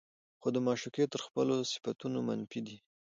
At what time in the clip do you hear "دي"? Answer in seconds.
2.67-2.77